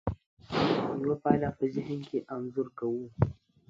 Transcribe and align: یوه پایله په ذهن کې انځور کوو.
یوه 1.03 1.15
پایله 1.23 1.49
په 1.57 1.65
ذهن 1.75 1.99
کې 2.09 2.19
انځور 2.35 2.67
کوو. 2.79 3.05